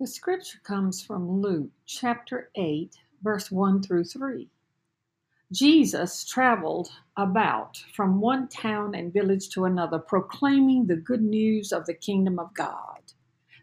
[0.00, 4.48] The scripture comes from Luke chapter 8, verse 1 through 3.
[5.50, 11.84] Jesus traveled about from one town and village to another, proclaiming the good news of
[11.84, 13.00] the kingdom of God.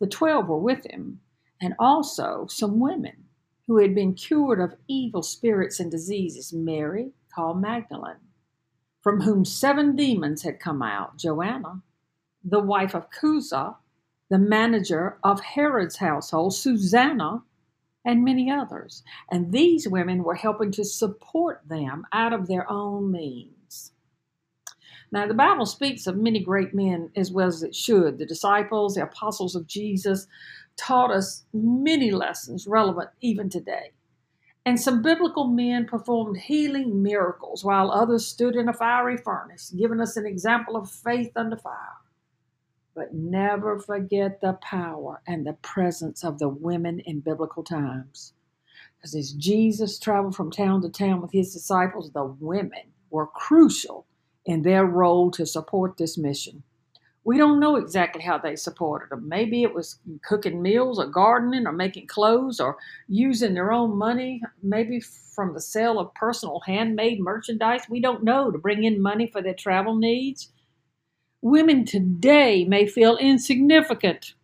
[0.00, 1.20] The twelve were with him,
[1.62, 3.24] and also some women
[3.66, 8.28] who had been cured of evil spirits and diseases Mary, called Magdalene,
[9.00, 11.80] from whom seven demons had come out, Joanna,
[12.44, 13.76] the wife of Chuza,
[14.30, 17.42] the manager of Herod's household, Susanna,
[18.04, 19.02] and many others.
[19.30, 23.92] And these women were helping to support them out of their own means.
[25.10, 28.18] Now, the Bible speaks of many great men as well as it should.
[28.18, 30.26] The disciples, the apostles of Jesus,
[30.76, 33.92] taught us many lessons relevant even today.
[34.66, 40.00] And some biblical men performed healing miracles while others stood in a fiery furnace, giving
[40.00, 41.96] us an example of faith under fire.
[42.98, 48.32] But never forget the power and the presence of the women in biblical times.
[48.96, 54.04] Because as Jesus traveled from town to town with his disciples, the women were crucial
[54.44, 56.64] in their role to support this mission.
[57.22, 59.28] We don't know exactly how they supported them.
[59.28, 64.42] Maybe it was cooking meals or gardening or making clothes or using their own money,
[64.60, 67.82] maybe from the sale of personal handmade merchandise.
[67.88, 70.50] We don't know to bring in money for their travel needs.
[71.42, 74.34] Women today may feel insignificant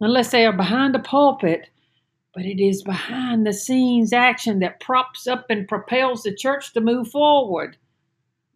[0.00, 1.68] unless they are behind a pulpit,
[2.34, 6.80] but it is behind the scenes action that props up and propels the church to
[6.80, 7.76] move forward.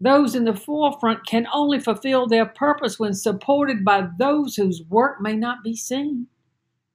[0.00, 5.20] Those in the forefront can only fulfill their purpose when supported by those whose work
[5.20, 6.26] may not be seen,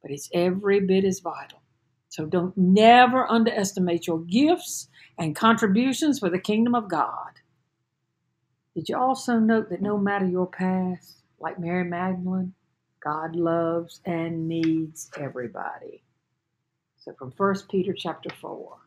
[0.01, 1.61] but it's every bit as vital.
[2.09, 7.39] So don't never underestimate your gifts and contributions for the kingdom of God.
[8.75, 12.53] Did you also note that no matter your past, like Mary Magdalene,
[13.03, 16.03] God loves and needs everybody.
[16.97, 18.77] So from 1 Peter chapter 4,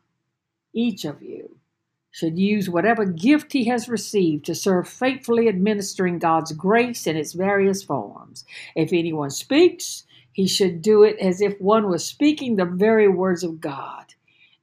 [0.73, 1.57] each of you
[2.11, 7.33] should use whatever gift he has received to serve faithfully administering God's grace in its
[7.33, 8.45] various forms.
[8.75, 13.43] If anyone speaks, he should do it as if one was speaking the very words
[13.43, 14.13] of God.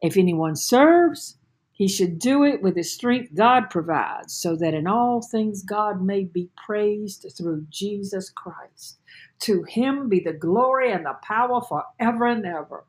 [0.00, 1.36] If anyone serves,
[1.80, 6.02] he should do it with the strength God provides, so that in all things God
[6.02, 8.98] may be praised through Jesus Christ.
[9.40, 12.84] To him be the glory and the power forever and ever.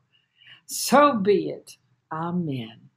[0.66, 1.78] So be it.
[2.12, 2.90] Amen.